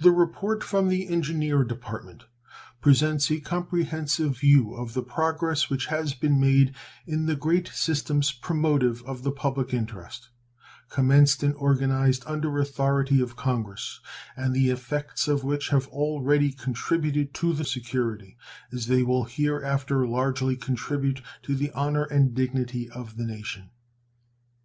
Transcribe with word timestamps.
The 0.00 0.10
report 0.10 0.64
from 0.64 0.88
the 0.88 1.06
Engineer 1.06 1.62
Department 1.62 2.24
presents 2.80 3.30
a 3.30 3.38
comprehensive 3.38 4.38
view 4.38 4.74
of 4.74 4.94
the 4.94 5.02
progress 5.04 5.70
which 5.70 5.86
has 5.86 6.12
been 6.12 6.40
made 6.40 6.74
in 7.06 7.26
the 7.26 7.36
great 7.36 7.68
systems 7.68 8.32
promotive 8.32 9.00
of 9.04 9.22
the 9.22 9.30
public 9.30 9.72
interest, 9.72 10.30
commenced 10.90 11.44
and 11.44 11.54
organized 11.54 12.24
under 12.26 12.58
authority 12.58 13.20
of 13.20 13.36
Congress, 13.36 14.00
and 14.36 14.54
the 14.56 14.70
effects 14.70 15.28
of 15.28 15.44
which 15.44 15.68
have 15.68 15.86
already 15.86 16.50
contributed 16.50 17.32
to 17.34 17.52
the 17.52 17.64
security, 17.64 18.36
as 18.72 18.88
they 18.88 19.04
will 19.04 19.22
hereafter 19.22 20.04
largely 20.04 20.56
contribute 20.56 21.22
to 21.42 21.54
the 21.54 21.70
honor 21.76 22.02
and 22.06 22.34
dignity, 22.34 22.90
of 22.90 23.16
the 23.16 23.24
nation. 23.24 23.70